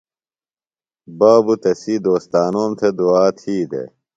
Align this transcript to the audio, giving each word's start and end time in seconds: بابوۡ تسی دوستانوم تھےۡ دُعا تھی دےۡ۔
بابوۡ 1.19 1.59
تسی 1.63 1.93
دوستانوم 2.05 2.71
تھےۡ 2.79 2.93
دُعا 2.97 3.25
تھی 3.39 3.55
دےۡ۔ 3.71 3.89